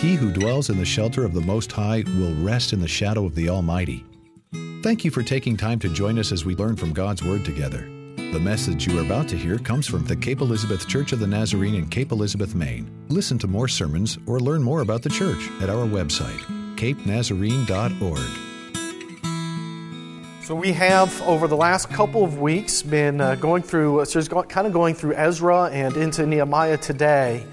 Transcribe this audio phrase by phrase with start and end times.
[0.00, 3.26] He who dwells in the shelter of the Most High will rest in the shadow
[3.26, 4.02] of the Almighty.
[4.82, 7.80] Thank you for taking time to join us as we learn from God's Word together.
[8.16, 11.26] The message you are about to hear comes from the Cape Elizabeth Church of the
[11.26, 12.90] Nazarene in Cape Elizabeth, Maine.
[13.10, 16.40] Listen to more sermons or learn more about the church at our website,
[16.76, 18.46] capenazarene.org.
[20.46, 24.66] So we have over the last couple of weeks been uh, going through, so kind
[24.66, 27.44] of going through Ezra and into Nehemiah today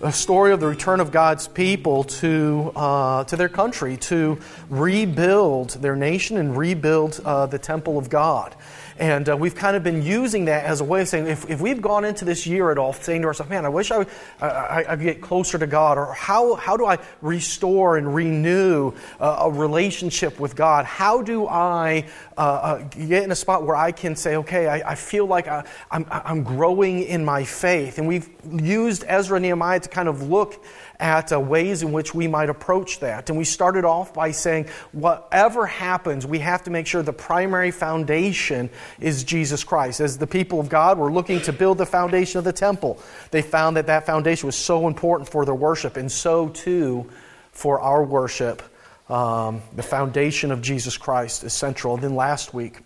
[0.00, 5.70] a story of the return of God's people to, uh, to their country, to rebuild
[5.70, 8.54] their nation and rebuild uh, the temple of God.
[8.98, 11.60] And uh, we've kind of been using that as a way of saying, if, if
[11.60, 14.06] we've gone into this year at all saying to ourselves, man, I wish I,
[14.40, 19.38] I, I get closer to God, or how, how do I restore and renew uh,
[19.40, 20.84] a relationship with God?
[20.84, 24.92] How do I uh, uh get in a spot where I can say, okay, I,
[24.92, 27.98] I feel like I, I'm, I'm growing in my faith?
[27.98, 30.64] And we've used Ezra and Nehemiah to kind of look
[31.04, 33.28] at uh, ways in which we might approach that.
[33.28, 37.70] And we started off by saying, whatever happens, we have to make sure the primary
[37.70, 40.00] foundation is Jesus Christ.
[40.00, 42.98] As the people of God were looking to build the foundation of the temple,
[43.32, 47.10] they found that that foundation was so important for their worship, and so too
[47.52, 48.62] for our worship.
[49.10, 51.92] Um, the foundation of Jesus Christ is central.
[51.92, 52.78] And then last week,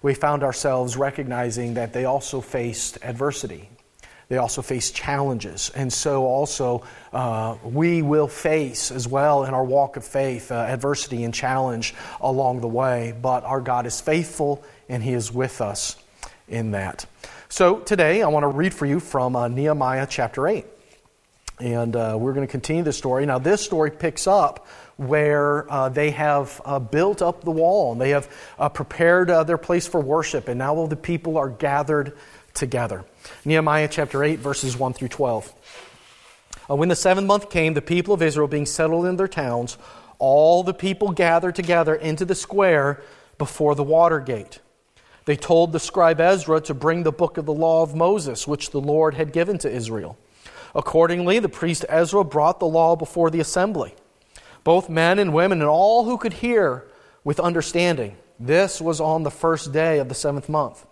[0.00, 3.68] we found ourselves recognizing that they also faced adversity
[4.28, 5.70] they also face challenges.
[5.74, 6.82] And so, also,
[7.12, 11.94] uh, we will face as well in our walk of faith uh, adversity and challenge
[12.20, 13.14] along the way.
[13.20, 15.96] But our God is faithful and He is with us
[16.48, 17.06] in that.
[17.48, 20.66] So, today I want to read for you from uh, Nehemiah chapter 8.
[21.58, 23.24] And uh, we're going to continue the story.
[23.26, 28.00] Now, this story picks up where uh, they have uh, built up the wall and
[28.00, 31.48] they have uh, prepared uh, their place for worship, and now all the people are
[31.48, 32.16] gathered
[32.54, 33.04] together.
[33.44, 35.54] Nehemiah chapter 8, verses 1 through 12.
[36.68, 39.78] Uh, when the seventh month came, the people of Israel being settled in their towns,
[40.18, 43.02] all the people gathered together into the square
[43.38, 44.60] before the water gate.
[45.26, 48.70] They told the scribe Ezra to bring the book of the law of Moses, which
[48.70, 50.16] the Lord had given to Israel.
[50.74, 53.94] Accordingly, the priest Ezra brought the law before the assembly,
[54.62, 56.84] both men and women, and all who could hear
[57.24, 58.16] with understanding.
[58.38, 60.86] This was on the first day of the seventh month.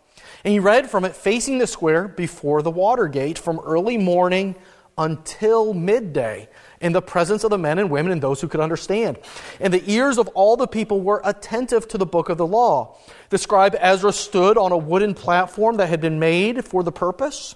[0.44, 4.54] And he read from it facing the square before the water gate from early morning
[4.96, 6.48] until midday
[6.80, 9.18] in the presence of the men and women and those who could understand.
[9.58, 12.98] And the ears of all the people were attentive to the book of the law.
[13.30, 17.54] The scribe Ezra stood on a wooden platform that had been made for the purpose.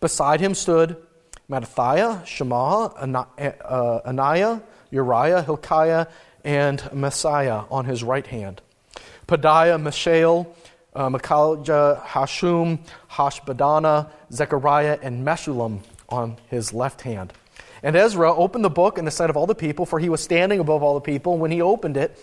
[0.00, 0.96] Beside him stood
[1.48, 4.60] Mattithiah, Shema, uh, Ananiah,
[4.90, 6.06] Uriah, Hilkiah,
[6.44, 8.60] and Maaseiah on his right hand.
[9.28, 10.54] Pedaiah, Mishael,
[10.96, 12.78] uh, Hashum,
[13.10, 17.32] Hashbaddanah, Zechariah, and Meshullam on his left hand.
[17.82, 20.22] And Ezra opened the book in the sight of all the people, for he was
[20.22, 21.38] standing above all the people.
[21.38, 22.18] When he opened it,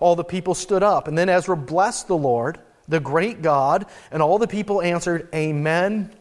[0.00, 1.08] all the people stood up.
[1.08, 6.12] And then Ezra blessed the Lord, the great God, and all the people answered, Amen,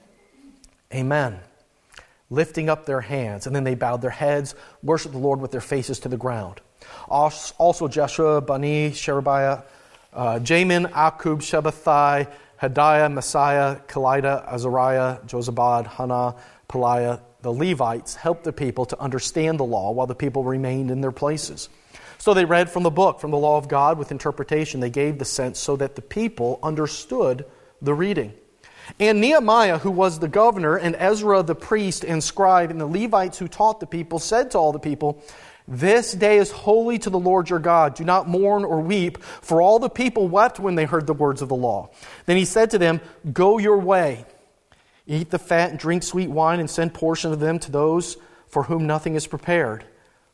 [0.93, 1.39] Amen,
[2.29, 3.47] lifting up their hands.
[3.47, 6.61] And then they bowed their heads, worshiped the Lord with their faces to the ground.
[7.09, 9.63] Also, Jeshua, Bani, Sherebiah,
[10.15, 12.31] uh, Jamin, Akkub, Shabbethai,
[12.61, 16.35] Hadiah, Maaseiah, Kelita, Azariah, Jozabad, Hannah,
[16.69, 21.01] Pelaiah, the Levites helped the people to understand the law while the people remained in
[21.01, 21.69] their places.
[22.17, 24.79] So they read from the book, from the law of God with interpretation.
[24.79, 27.45] They gave the sense so that the people understood
[27.83, 28.33] the reading.
[28.99, 33.37] And Nehemiah, who was the governor, and Ezra the priest and scribe, and the Levites
[33.37, 35.23] who taught the people, said to all the people,
[35.67, 37.95] this day is holy to the Lord your God.
[37.95, 41.41] Do not mourn or weep, for all the people wept when they heard the words
[41.41, 41.89] of the law.
[42.25, 43.01] Then he said to them,
[43.33, 44.25] Go your way,
[45.07, 48.17] eat the fat and drink sweet wine, and send portion of them to those
[48.47, 49.83] for whom nothing is prepared.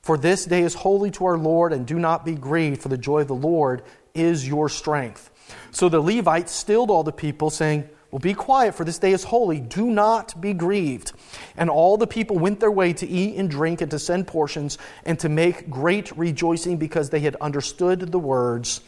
[0.02, 2.98] For this day is holy to our Lord, and do not be grieved, for the
[2.98, 3.84] joy of the Lord
[4.14, 5.30] is your strength.
[5.72, 9.24] So the Levites stilled all the people, saying, well, be quiet, for this day is
[9.24, 9.62] holy.
[9.62, 11.14] Do not be grieved.
[11.56, 14.78] And all the people went their way to eat and drink and to send portions
[15.06, 18.82] and to make great rejoicing because they had understood the words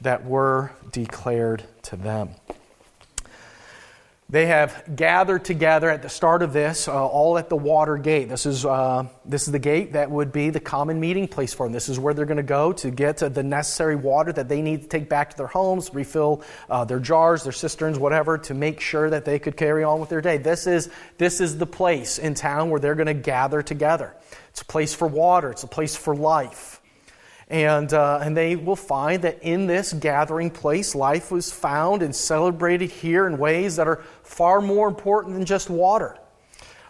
[0.00, 2.30] that were declared to them.
[4.32, 8.30] They have gathered together at the start of this, uh, all at the water gate.
[8.30, 11.66] This is, uh, this is the gate that would be the common meeting place for
[11.66, 11.72] them.
[11.74, 14.80] This is where they're going to go to get the necessary water that they need
[14.80, 18.80] to take back to their homes, refill uh, their jars, their cisterns, whatever, to make
[18.80, 20.38] sure that they could carry on with their day.
[20.38, 20.88] This is,
[21.18, 24.16] this is the place in town where they're going to gather together.
[24.48, 26.80] It's a place for water, it's a place for life.
[27.52, 32.16] And, uh, and they will find that in this gathering place, life was found and
[32.16, 34.02] celebrated here in ways that are
[34.32, 36.16] far more important than just water.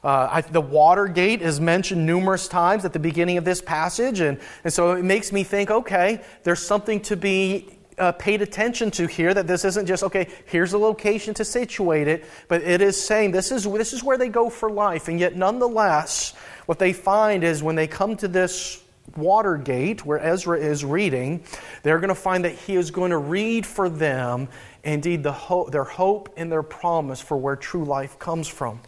[0.04, 4.38] Uh, I, the Watergate is mentioned numerous times at the beginning of this passage, and,
[4.64, 9.06] and so it makes me think okay, there's something to be uh, paid attention to
[9.06, 13.00] here that this isn't just, okay, here's a location to situate it, but it is
[13.00, 15.08] saying this is, this is where they go for life.
[15.08, 16.34] And yet, nonetheless,
[16.66, 18.82] what they find is when they come to this
[19.16, 21.42] Watergate, where Ezra is reading,
[21.82, 24.48] they're going to find that he is going to read for them,
[24.84, 28.80] indeed, the hope, their hope and their promise for where true life comes from.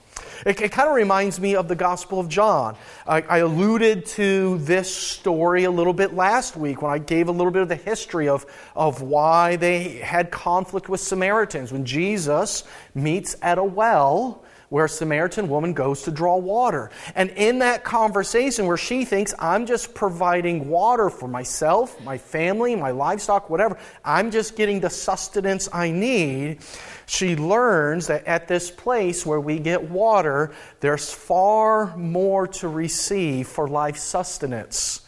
[0.45, 2.77] It, it kind of reminds me of the Gospel of John.
[3.07, 7.33] I, I, alluded to this story a little bit last week when I gave a
[7.33, 11.73] little bit of the history of, of why they had conflict with Samaritans.
[11.73, 14.43] When Jesus meets at a well,
[14.75, 16.91] where a Samaritan woman goes to draw water.
[17.15, 22.75] And in that conversation where she thinks, I'm just providing water for myself, my family,
[22.75, 26.59] my livestock, whatever, I'm just getting the sustenance I need,
[27.07, 33.47] she learns that at this place where we get water, there's far more to receive
[33.47, 35.03] for life sustenance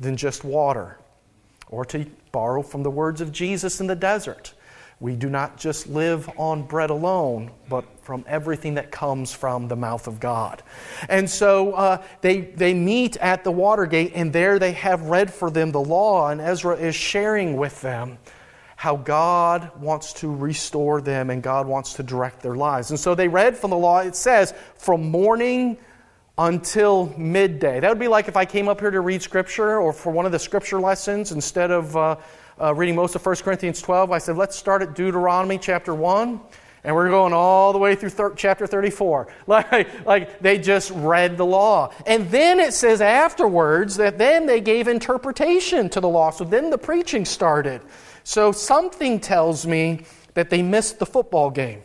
[0.00, 0.98] than just water.
[1.68, 4.52] Or to borrow from the words of Jesus in the desert.
[5.02, 9.74] We do not just live on bread alone, but from everything that comes from the
[9.74, 10.62] mouth of God.
[11.08, 15.50] And so uh, they, they meet at the Watergate, and there they have read for
[15.50, 18.16] them the law, and Ezra is sharing with them
[18.76, 22.90] how God wants to restore them and God wants to direct their lives.
[22.90, 25.78] And so they read from the law, it says, from morning
[26.38, 27.80] until midday.
[27.80, 30.26] That would be like if I came up here to read Scripture or for one
[30.26, 32.16] of the Scripture lessons, instead of uh,
[32.60, 36.40] uh, reading most of 1 Corinthians 12, I said, let's start at Deuteronomy chapter 1.
[36.84, 39.28] And we're going all the way through thir- chapter 34.
[39.46, 41.92] Like, like they just read the law.
[42.06, 46.30] And then it says afterwards that then they gave interpretation to the law.
[46.30, 47.82] So then the preaching started.
[48.24, 50.04] So something tells me
[50.34, 51.82] that they missed the football game.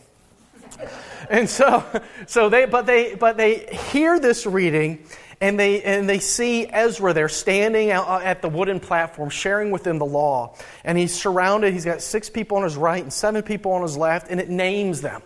[1.30, 1.84] And so,
[2.26, 5.04] so they, but they, but they hear this reading
[5.40, 9.84] and they, and they see Ezra there standing uh, at the wooden platform, sharing with
[9.84, 10.56] them the law.
[10.84, 13.96] And he's surrounded, he's got six people on his right and seven people on his
[13.96, 15.22] left, and it names them.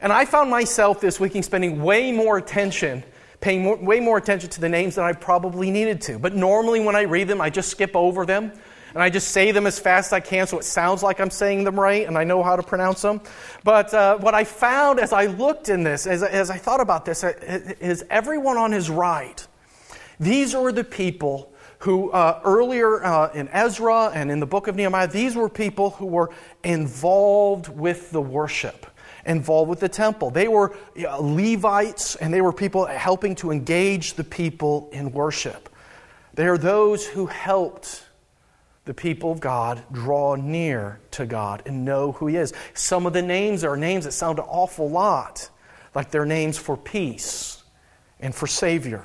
[0.00, 3.02] And I found myself this week spending way more attention,
[3.40, 6.18] paying more, way more attention to the names than I probably needed to.
[6.18, 8.52] But normally when I read them, I just skip over them
[8.96, 11.28] and I just say them as fast as I can so it sounds like I'm
[11.28, 13.20] saying them right and I know how to pronounce them.
[13.62, 17.04] But uh, what I found as I looked in this, as, as I thought about
[17.04, 17.34] this, uh,
[17.78, 19.46] is everyone on his right.
[20.18, 24.76] These are the people who uh, earlier uh, in Ezra and in the book of
[24.76, 26.30] Nehemiah, these were people who were
[26.64, 28.86] involved with the worship
[29.26, 30.30] involved with the temple.
[30.30, 35.68] They were Levites and they were people helping to engage the people in worship.
[36.32, 38.05] They are those who helped
[38.86, 42.54] the people of God draw near to God and know who He is.
[42.72, 45.50] Some of the names are names that sound an awful lot
[45.94, 47.62] like they're names for peace
[48.20, 49.04] and for Savior.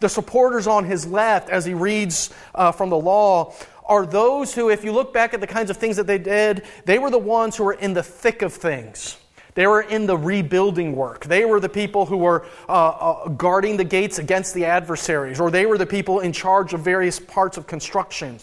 [0.00, 3.54] The supporters on his left, as he reads uh, from the law,
[3.86, 6.62] are those who, if you look back at the kinds of things that they did,
[6.84, 9.16] they were the ones who were in the thick of things.
[9.54, 11.24] They were in the rebuilding work.
[11.24, 15.50] They were the people who were uh, uh, guarding the gates against the adversaries, or
[15.50, 18.38] they were the people in charge of various parts of construction.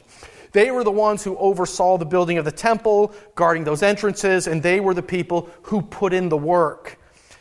[0.51, 4.63] They were the ones who oversaw the building of the temple, guarding those entrances, and
[4.63, 6.99] they were the people who put in the work.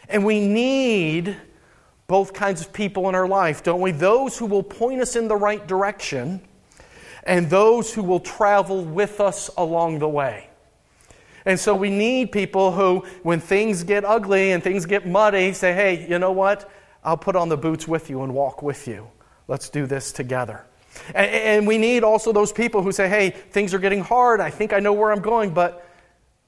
[0.08, 1.36] And we need
[2.06, 3.90] both kinds of people in our life, don't we?
[3.90, 6.40] Those who will point us in the right direction
[7.24, 10.48] and those who will travel with us along the way.
[11.44, 15.72] And so we need people who, when things get ugly and things get muddy, say,
[15.72, 16.70] hey, you know what?
[17.04, 19.08] I'll put on the boots with you and walk with you.
[19.48, 20.64] Let's do this together.
[21.14, 24.40] And, we need also those people who say, hey, things are getting hard.
[24.40, 25.88] I think I know where I'm going, but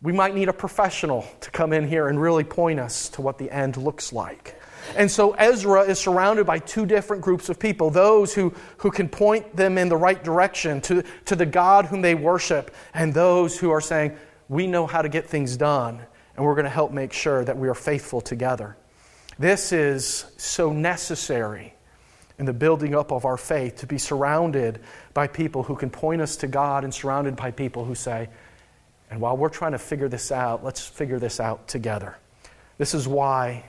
[0.01, 3.39] we might need a professional to come in here and really point us to what
[3.39, 4.61] the end looks like.
[4.97, 9.09] And so Ezra is surrounded by two different groups of people those who, who can
[9.09, 13.59] point them in the right direction to, to the God whom they worship, and those
[13.59, 14.17] who are saying,
[14.49, 16.01] We know how to get things done,
[16.37, 18.77] and we're going to help make sure that we are faithful together.
[19.39, 21.75] This is so necessary
[22.39, 24.81] in the building up of our faith, to be surrounded
[25.13, 28.29] by people who can point us to God and surrounded by people who say,
[29.11, 32.17] and while we're trying to figure this out, let's figure this out together.
[32.77, 33.65] This is why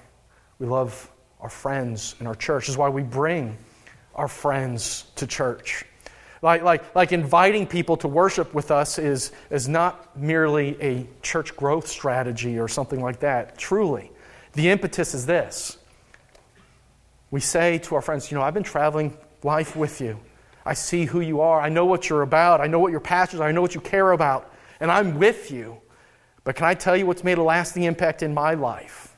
[0.59, 1.09] we love
[1.39, 2.63] our friends in our church.
[2.63, 3.57] This is why we bring
[4.15, 5.85] our friends to church.
[6.41, 11.55] Like, like, like inviting people to worship with us is, is not merely a church
[11.55, 13.57] growth strategy or something like that.
[13.57, 14.11] Truly,
[14.53, 15.77] the impetus is this
[17.31, 20.19] we say to our friends, You know, I've been traveling life with you.
[20.65, 21.61] I see who you are.
[21.61, 22.61] I know what you're about.
[22.61, 23.47] I know what your passions are.
[23.47, 24.53] I know what you care about.
[24.79, 25.81] And I'm with you.
[26.43, 29.15] But can I tell you what's made a lasting impact in my life?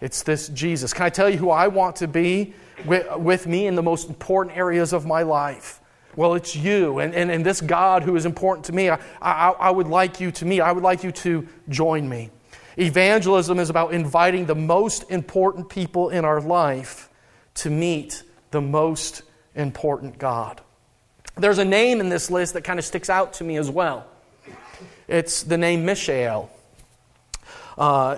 [0.00, 0.92] It's this Jesus.
[0.92, 2.54] Can I tell you who I want to be
[2.84, 5.80] with, with me in the most important areas of my life?
[6.16, 8.88] Well, it's you and, and, and this God who is important to me.
[8.88, 10.60] I, I, I would like you to meet.
[10.60, 12.30] I would like you to join me.
[12.78, 17.08] Evangelism is about inviting the most important people in our life
[17.54, 19.22] to meet the most
[19.54, 20.60] important God.
[21.36, 24.06] There's a name in this list that kind of sticks out to me as well.
[25.08, 26.50] It's the name Mishael.
[27.76, 28.16] Uh,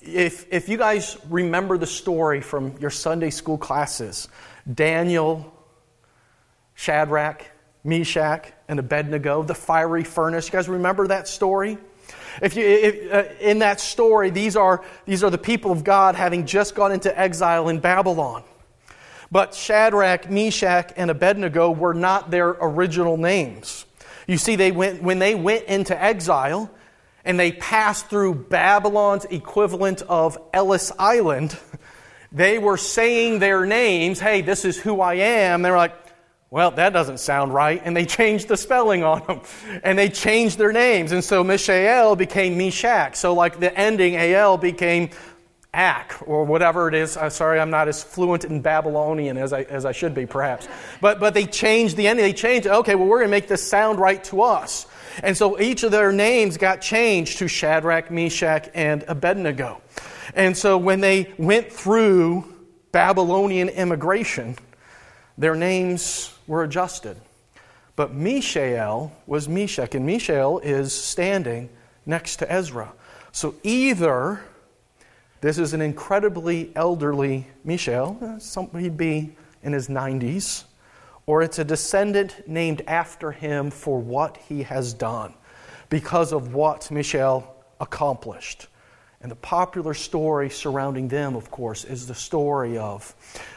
[0.00, 4.28] if, if you guys remember the story from your Sunday school classes,
[4.72, 5.52] Daniel,
[6.74, 7.46] Shadrach,
[7.82, 11.78] Meshach, and Abednego, the fiery furnace, you guys remember that story?
[12.42, 16.14] If you, if, uh, in that story, these are, these are the people of God
[16.14, 18.42] having just gone into exile in Babylon.
[19.34, 23.84] But Shadrach, Meshach, and Abednego were not their original names.
[24.28, 26.70] You see, they went, when they went into exile
[27.24, 31.58] and they passed through Babylon's equivalent of Ellis Island,
[32.30, 34.20] they were saying their names.
[34.20, 35.62] Hey, this is who I am.
[35.62, 35.96] They're like,
[36.48, 37.82] well, that doesn't sound right.
[37.84, 39.40] And they changed the spelling on them.
[39.82, 41.10] And they changed their names.
[41.10, 43.16] And so Mishael became Meshach.
[43.16, 45.10] So, like the ending AL became
[45.74, 47.16] Ak, or whatever it is.
[47.16, 50.68] I'm sorry, I'm not as fluent in Babylonian as I, as I should be, perhaps.
[51.00, 52.24] But, but they changed the ending.
[52.24, 54.86] They changed, okay, well, we're going to make this sound right to us.
[55.22, 59.82] And so each of their names got changed to Shadrach, Meshach, and Abednego.
[60.34, 62.52] And so when they went through
[62.92, 64.56] Babylonian immigration,
[65.36, 67.16] their names were adjusted.
[67.96, 71.68] But Mishael was Meshach, and Mishael is standing
[72.06, 72.92] next to Ezra.
[73.32, 74.40] So either
[75.44, 78.16] this is an incredibly elderly Mishael.
[78.22, 80.64] uh, he'd be in his 90s,
[81.26, 85.34] or it's a descendant named after him for what he has done
[85.90, 88.68] because of what Mishael accomplished.
[89.20, 93.14] And the popular story surrounding them, of course, is the story of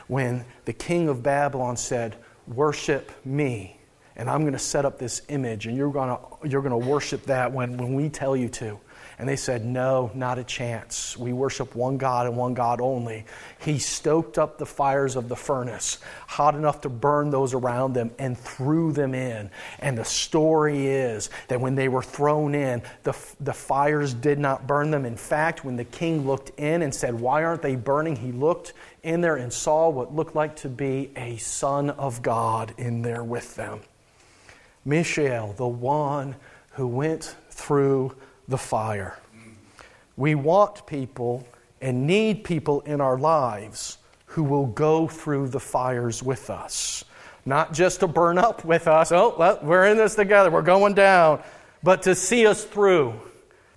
[0.09, 2.17] when the king of Babylon said,
[2.47, 3.79] Worship me,
[4.17, 6.85] and I'm going to set up this image, and you're going to, you're going to
[6.85, 8.77] worship that when, when we tell you to.
[9.19, 11.17] And they said, No, not a chance.
[11.17, 13.25] We worship one God and one God only.
[13.59, 15.97] He stoked up the fires of the furnace,
[16.27, 19.49] hot enough to burn those around them, and threw them in.
[19.79, 24.67] And the story is that when they were thrown in, the, the fires did not
[24.67, 25.03] burn them.
[25.03, 28.17] In fact, when the king looked in and said, Why aren't they burning?
[28.17, 32.75] He looked in there and saw what looked like to be a son of God
[32.77, 33.79] in there with them.
[34.85, 36.35] Mishael, the one
[36.73, 38.15] who went through
[38.47, 39.17] the fire.
[40.15, 41.47] We want people
[41.81, 47.03] and need people in our lives who will go through the fires with us.
[47.45, 50.93] Not just to burn up with us, oh, well, we're in this together, we're going
[50.93, 51.41] down,
[51.81, 53.13] but to see us through,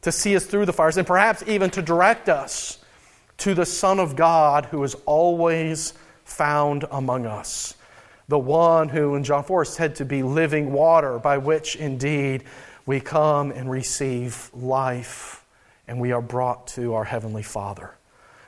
[0.03, 2.79] to see us through the fires, and perhaps even to direct us
[3.39, 7.75] to the Son of God who is always found among us.
[8.29, 12.45] The one who in John 4 is said to be living water, by which indeed
[12.87, 15.45] we come and receive life
[15.87, 17.95] and we are brought to our Heavenly Father.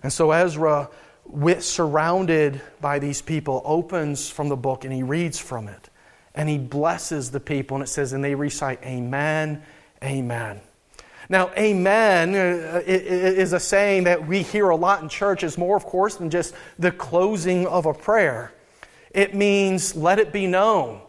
[0.03, 0.89] And so Ezra,
[1.25, 5.89] with, surrounded by these people, opens from the book and he reads from it.
[6.35, 9.63] And he blesses the people, and it says, and they recite, Amen,
[10.03, 10.61] Amen.
[11.29, 15.45] Now, amen uh, is a saying that we hear a lot in church.
[15.45, 18.53] It's more, of course, than just the closing of a prayer.
[19.13, 21.01] It means, let it be known,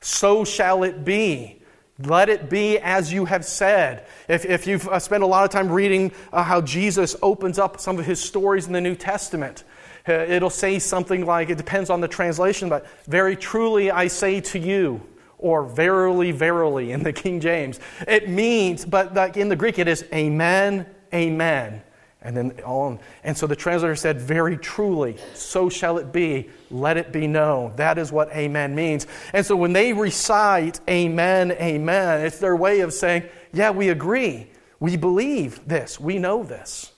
[0.00, 1.59] so shall it be.
[2.04, 4.06] Let it be as you have said.
[4.28, 7.80] If, if you've uh, spent a lot of time reading uh, how Jesus opens up
[7.80, 9.64] some of his stories in the New Testament,
[10.08, 14.40] uh, it'll say something like, it depends on the translation, but very truly I say
[14.40, 15.02] to you,
[15.38, 17.80] or verily, verily in the King James.
[18.06, 21.82] It means, but like in the Greek, it is amen, amen.
[22.22, 22.98] And then on.
[23.24, 26.50] And so the translator said, Very truly, so shall it be.
[26.70, 27.74] Let it be known.
[27.76, 29.06] That is what amen means.
[29.32, 34.48] And so when they recite amen, amen, it's their way of saying, Yeah, we agree.
[34.80, 35.98] We believe this.
[35.98, 36.92] We know this.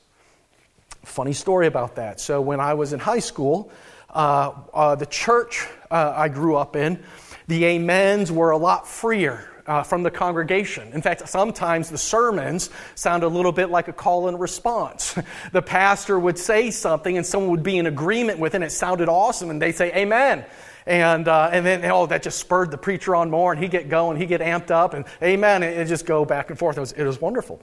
[1.05, 2.21] Funny story about that.
[2.21, 3.71] So when I was in high school,
[4.11, 7.03] uh, uh, the church uh, I grew up in,
[7.49, 10.93] the amens were a lot freer uh, from the congregation.
[10.93, 15.17] In fact, sometimes the sermons sound a little bit like a call and response.
[15.53, 18.73] the pastor would say something and someone would be in agreement with it, and it
[18.73, 20.45] sounded awesome, and they'd say, Amen.
[20.85, 23.89] And, uh, and then, oh, that just spurred the preacher on more, and he'd get
[23.89, 26.77] going, he'd get amped up, and amen, and it just go back and forth.
[26.77, 27.61] It was, it was wonderful.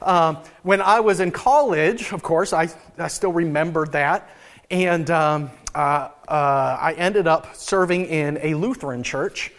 [0.00, 4.30] Um, when I was in college, of course, I, I still remembered that,
[4.70, 9.52] and um, uh, uh, I ended up serving in a Lutheran church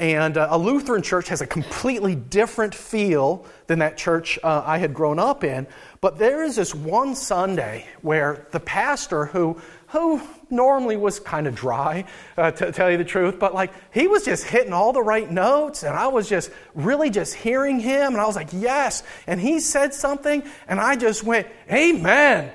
[0.00, 4.78] And uh, a Lutheran church has a completely different feel than that church uh, I
[4.78, 5.66] had grown up in.
[6.00, 11.54] But there is this one Sunday where the pastor, who, who normally was kind of
[11.54, 12.06] dry,
[12.38, 15.30] uh, to tell you the truth, but like he was just hitting all the right
[15.30, 19.02] notes, and I was just really just hearing him, and I was like, yes.
[19.26, 22.50] And he said something, and I just went, Amen.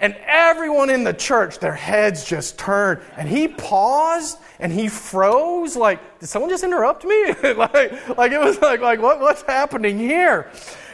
[0.00, 3.00] And everyone in the church, their heads just turned.
[3.16, 5.76] And he paused and he froze.
[5.76, 7.26] Like, did someone just interrupt me?
[7.42, 10.50] like, like it was like, like what, what's happening here?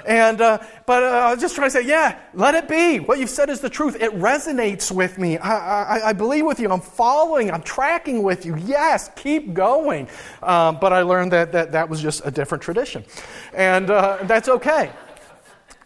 [0.06, 3.00] And, uh, but uh, I was just trying to say, yeah, let it be.
[3.00, 3.96] What you've said is the truth.
[4.00, 5.38] It resonates with me.
[5.38, 6.70] I, I, I believe with you.
[6.70, 7.50] I'm following.
[7.50, 8.56] I'm tracking with you.
[8.56, 10.08] Yes, keep going.
[10.42, 13.04] Um, but I learned that, that that was just a different tradition.
[13.52, 14.90] And uh, that's okay.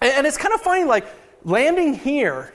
[0.00, 1.06] And, and it's kind of funny, like,
[1.42, 2.53] landing here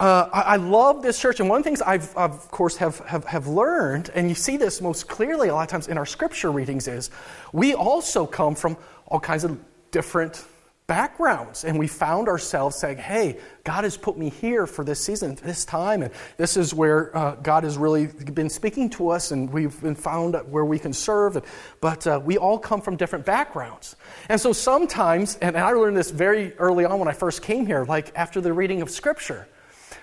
[0.00, 2.98] uh, I, I, love this church, and one of the things I've, of course, have,
[3.00, 6.06] have, have learned, and you see this most clearly a lot of times in our
[6.06, 7.10] scripture readings, is
[7.52, 8.76] we also come from
[9.08, 9.58] all kinds of
[9.90, 10.44] different
[10.86, 11.64] backgrounds.
[11.64, 15.64] And we found ourselves saying, hey, God has put me here for this season, this
[15.64, 19.80] time, and this is where uh, God has really been speaking to us, and we've
[19.82, 21.44] been found where we can serve.
[21.80, 23.96] But uh, we all come from different backgrounds.
[24.30, 27.84] And so sometimes, and I learned this very early on when I first came here,
[27.84, 29.46] like after the reading of Scripture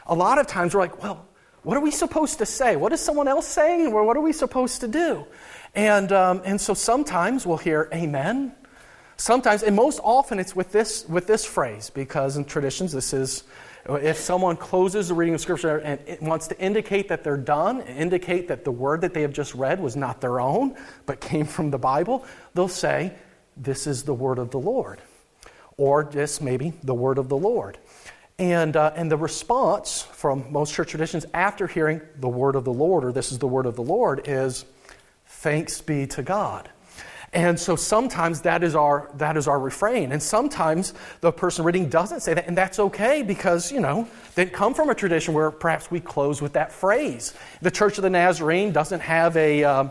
[0.05, 1.25] a lot of times we're like, well,
[1.63, 2.75] what are we supposed to say?
[2.75, 3.91] What is someone else saying?
[3.91, 5.25] Or what are we supposed to do?
[5.73, 8.53] And, um, and so sometimes we'll hear amen.
[9.17, 13.43] Sometimes, and most often it's with this, with this phrase, because in traditions, this is
[13.87, 18.47] if someone closes the reading of Scripture and wants to indicate that they're done, indicate
[18.47, 21.69] that the word that they have just read was not their own, but came from
[21.69, 23.13] the Bible, they'll say,
[23.55, 25.01] This is the word of the Lord.
[25.77, 27.77] Or just maybe the word of the Lord.
[28.37, 32.73] And, uh, and the response from most church traditions after hearing the word of the
[32.73, 34.65] Lord, or this is the word of the Lord, is
[35.25, 36.69] thanks be to God.
[37.31, 40.13] And so sometimes that is our that is our refrain.
[40.13, 44.45] And sometimes the person reading doesn't say that, and that's okay because, you know, they
[44.45, 47.33] come from a tradition where perhaps we close with that phrase.
[47.61, 49.89] The Church of the Nazarene doesn't have a uh,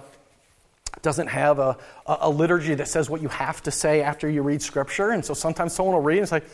[1.03, 4.63] doesn't have a, a liturgy that says what you have to say after you read
[4.63, 5.11] Scripture.
[5.11, 6.47] And so sometimes someone will read and like,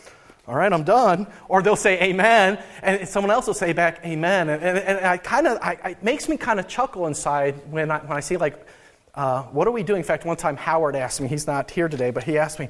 [0.47, 1.27] all right, I'm done.
[1.49, 4.49] Or they'll say amen, and someone else will say back amen.
[4.49, 7.99] And, and, and I kind of, it makes me kind of chuckle inside when I,
[7.99, 8.67] when I see, like,
[9.15, 9.99] uh, what are we doing?
[9.99, 12.69] In fact, one time Howard asked me, he's not here today, but he asked me,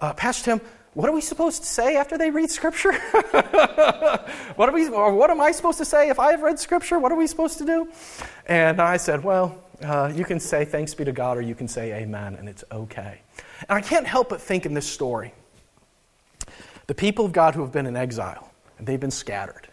[0.00, 0.60] uh, Pastor Tim,
[0.94, 2.92] what are we supposed to say after they read Scripture?
[4.56, 6.98] what, are we, or what am I supposed to say if I've read Scripture?
[6.98, 7.88] What are we supposed to do?
[8.46, 11.68] And I said, well, uh, you can say thanks be to God, or you can
[11.68, 13.20] say amen, and it's okay.
[13.68, 15.32] And I can't help but think in this story
[16.88, 19.68] the people of God who have been in exile, and they've been scattered,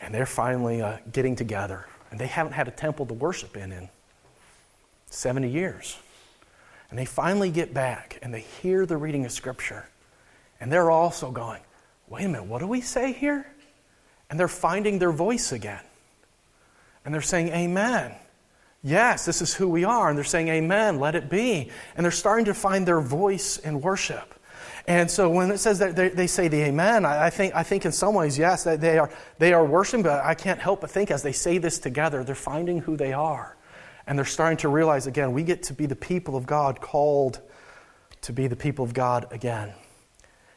[0.00, 3.72] and they're finally uh, getting together, and they haven't had a temple to worship in
[3.72, 3.90] in
[5.10, 5.98] 70 years.
[6.90, 9.88] And they finally get back and they hear the reading of Scripture,
[10.60, 11.60] and they're also going,
[12.08, 13.46] wait a minute, what do we say here?
[14.30, 15.82] And they're finding their voice again.
[17.04, 18.12] And they're saying, Amen.
[18.82, 20.08] Yes, this is who we are.
[20.08, 21.70] And they're saying, Amen, let it be.
[21.96, 24.34] And they're starting to find their voice in worship.
[24.86, 27.62] And so when it says that they, they say the amen, I, I, think, I
[27.62, 30.82] think in some ways, yes, that they are, they are worshiping, but I can't help
[30.82, 33.56] but think as they say this together, they're finding who they are.
[34.06, 37.40] And they're starting to realize again, we get to be the people of God called
[38.22, 39.72] to be the people of God again.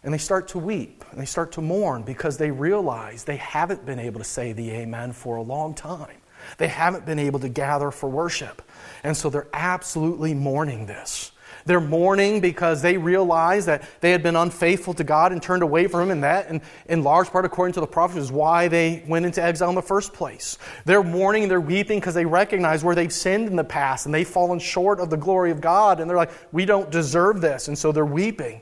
[0.03, 3.85] And they start to weep and they start to mourn because they realize they haven't
[3.85, 6.17] been able to say the amen for a long time.
[6.57, 8.61] They haven't been able to gather for worship.
[9.03, 11.31] And so they're absolutely mourning this.
[11.67, 15.87] They're mourning because they realize that they had been unfaithful to God and turned away
[15.87, 19.03] from Him, and that, and in large part, according to the prophets, is why they
[19.07, 20.57] went into exile in the first place.
[20.85, 24.27] They're mourning they're weeping because they recognize where they've sinned in the past and they've
[24.27, 27.77] fallen short of the glory of God, and they're like, we don't deserve this, and
[27.77, 28.61] so they're weeping.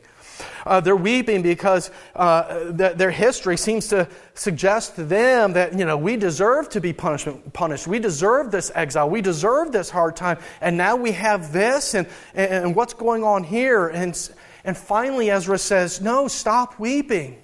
[0.66, 5.86] Uh, they're weeping because uh, th- their history seems to suggest to them that, you
[5.86, 7.88] know, we deserve to be punishment, punished.
[7.88, 9.10] We deserve this exile.
[9.10, 10.38] We deserve this hard time.
[10.62, 13.88] And now we have this, and, and, and what's going on here?
[13.88, 14.18] And,
[14.64, 17.42] and finally, Ezra says, no, stop weeping.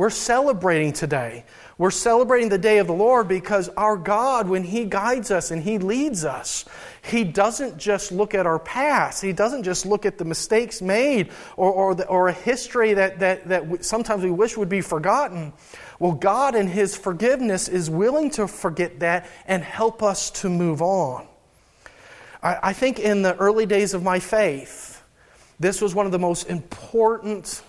[0.00, 1.44] We're celebrating today.
[1.76, 5.62] We're celebrating the day of the Lord because our God, when He guides us and
[5.62, 6.64] He leads us,
[7.02, 9.20] He doesn't just look at our past.
[9.20, 13.18] He doesn't just look at the mistakes made or, or, the, or a history that,
[13.18, 15.52] that, that sometimes we wish would be forgotten.
[15.98, 20.80] Well, God, in His forgiveness, is willing to forget that and help us to move
[20.80, 21.26] on.
[22.42, 25.02] I, I think in the early days of my faith,
[25.58, 27.62] this was one of the most important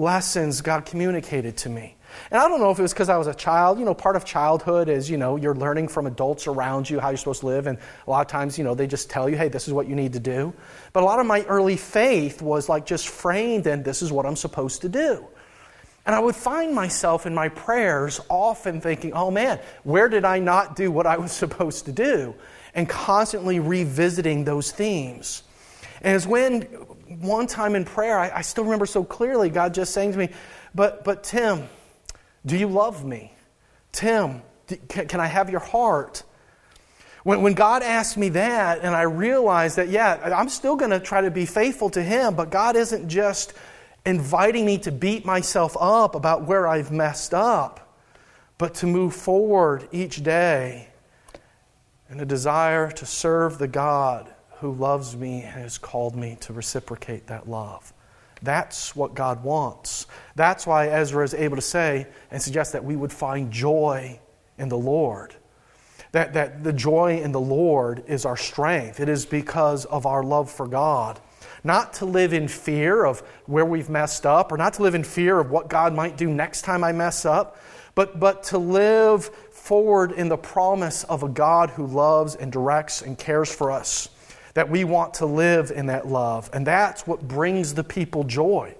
[0.00, 1.96] lessons God communicated to me.
[2.30, 3.78] And I don't know if it was because I was a child.
[3.78, 7.10] You know, part of childhood is, you know, you're learning from adults around you how
[7.10, 7.66] you're supposed to live.
[7.66, 9.86] And a lot of times, you know, they just tell you, hey, this is what
[9.86, 10.52] you need to do.
[10.92, 14.26] But a lot of my early faith was like just framed in this is what
[14.26, 15.26] I'm supposed to do.
[16.06, 20.38] And I would find myself in my prayers often thinking, oh man, where did I
[20.38, 22.34] not do what I was supposed to do?
[22.74, 25.42] And constantly revisiting those themes.
[26.02, 26.66] And it's when
[27.18, 30.28] one time in prayer, I, I still remember so clearly God just saying to me,
[30.74, 31.68] but, but Tim,
[32.46, 33.32] do you love me?
[33.90, 34.42] Tim,
[34.88, 36.22] can, can I have your heart?
[37.24, 41.00] When, when God asked me that, and I realized that, yeah, I'm still going to
[41.00, 43.54] try to be faithful to Him, but God isn't just
[44.06, 47.98] inviting me to beat myself up about where I've messed up,
[48.56, 50.88] but to move forward each day
[52.08, 56.52] in a desire to serve the God who loves me and has called me to
[56.52, 57.92] reciprocate that love.
[58.42, 60.06] That's what God wants.
[60.34, 64.20] That's why Ezra is able to say and suggest that we would find joy
[64.58, 65.34] in the Lord.
[66.12, 69.00] That, that the joy in the Lord is our strength.
[69.00, 71.20] It is because of our love for God.
[71.62, 75.04] Not to live in fear of where we've messed up, or not to live in
[75.04, 77.58] fear of what God might do next time I mess up,
[77.94, 83.02] but, but to live forward in the promise of a God who loves and directs
[83.02, 84.08] and cares for us
[84.54, 86.50] that we want to live in that love.
[86.52, 88.74] And that's what brings the people joy.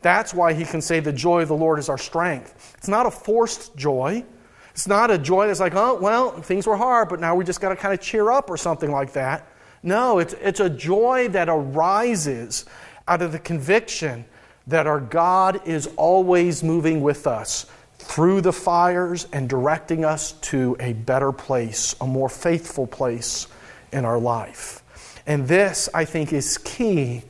[0.00, 2.74] That's why he can say, The joy of the Lord is our strength.
[2.78, 4.24] It's not a forced joy.
[4.72, 7.60] It's not a joy that's like, oh, well, things were hard, but now we just
[7.60, 9.46] got to kind of cheer up or something like that.
[9.82, 12.64] No, it's, it's a joy that arises
[13.06, 14.24] out of the conviction
[14.66, 17.66] that our God is always moving with us
[17.98, 23.48] through the fires and directing us to a better place, a more faithful place
[23.92, 24.81] in our life.
[25.26, 27.22] And this, I think, is key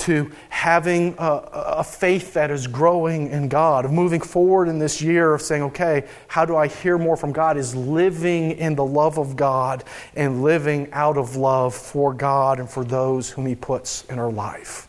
[0.00, 5.02] to having a, a, faith that is growing in God, of moving forward in this
[5.02, 7.58] year of saying, okay, how do I hear more from God?
[7.58, 9.84] Is living in the love of God
[10.16, 14.32] and living out of love for God and for those whom He puts in our
[14.32, 14.88] life.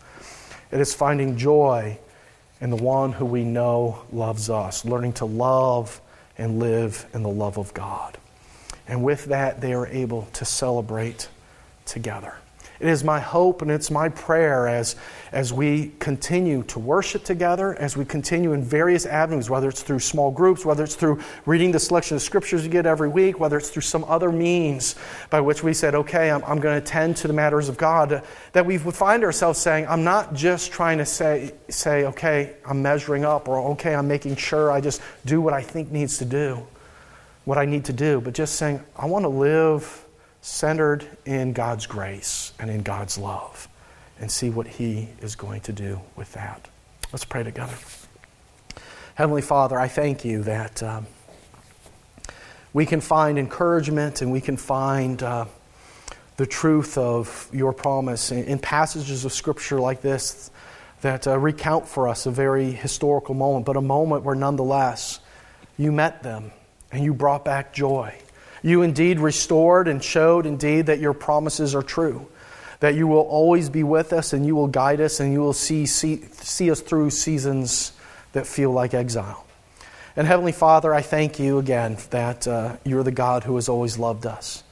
[0.71, 1.99] It is finding joy
[2.61, 5.99] in the one who we know loves us, learning to love
[6.37, 8.17] and live in the love of God.
[8.87, 11.27] And with that, they are able to celebrate
[11.85, 12.35] together.
[12.81, 14.95] It is my hope and it's my prayer as,
[15.31, 19.99] as we continue to worship together, as we continue in various avenues, whether it's through
[19.99, 23.55] small groups, whether it's through reading the selection of scriptures you get every week, whether
[23.55, 24.95] it's through some other means
[25.29, 28.23] by which we said, okay, I'm, I'm going to attend to the matters of God,
[28.53, 32.81] that we would find ourselves saying, I'm not just trying to say, say, okay, I'm
[32.81, 36.25] measuring up, or okay, I'm making sure I just do what I think needs to
[36.25, 36.65] do,
[37.45, 40.00] what I need to do, but just saying, I want to live
[40.41, 43.69] centered in God's grace and in God's love
[44.19, 46.67] and see what He is going to do with that.
[47.13, 47.75] Let's pray together.
[49.15, 51.05] Heavenly Father, I thank you that um,
[52.73, 55.45] we can find encouragement and we can find uh,
[56.37, 60.49] the truth of your promise in, in, passages of Scripture like this
[61.01, 65.19] that uh, recount for us a very historical moment, but a moment where nonetheless
[65.77, 66.51] you met them
[66.91, 68.15] and you brought back joy
[68.61, 72.27] you indeed restored and showed indeed that your promises are true,
[72.79, 75.53] that you will always be with us and you will guide us and you will
[75.53, 77.93] see, see, see us through seasons
[78.33, 79.45] that feel like exile.
[80.15, 83.97] And Heavenly Father, I thank you again that uh, you're the God who has always
[83.97, 84.63] loved us.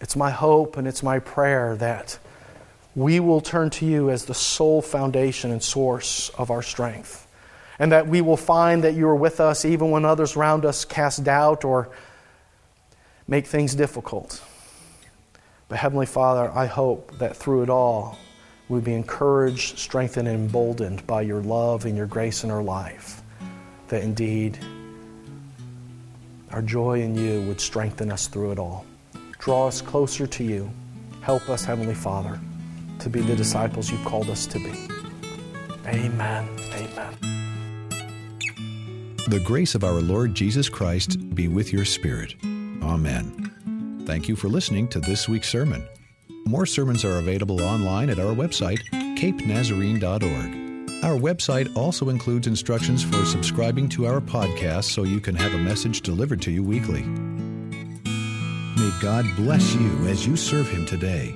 [0.00, 2.18] It's my hope and it's my prayer that
[2.94, 7.26] we will turn to you as the sole foundation and source of our strength.
[7.78, 10.84] And that we will find that you are with us even when others around us
[10.84, 11.90] cast doubt or
[13.26, 14.42] make things difficult.
[15.68, 18.18] But Heavenly Father, I hope that through it all,
[18.68, 23.22] we be encouraged, strengthened, and emboldened by your love and your grace in our life.
[23.88, 24.58] That indeed,
[26.50, 28.86] our joy in you would strengthen us through it all.
[29.38, 30.70] Draw us closer to you.
[31.20, 32.38] Help us, Heavenly Father,
[33.00, 34.72] to be the disciples you've called us to be.
[35.86, 36.48] Amen.
[36.74, 37.14] Amen.
[39.28, 42.34] The grace of our Lord Jesus Christ be with your spirit.
[42.84, 44.02] Amen.
[44.06, 45.86] Thank you for listening to this week's sermon.
[46.46, 48.80] More sermons are available online at our website,
[49.16, 51.04] capenazarene.org.
[51.04, 55.58] Our website also includes instructions for subscribing to our podcast so you can have a
[55.58, 57.02] message delivered to you weekly.
[58.76, 61.34] May God bless you as you serve Him today.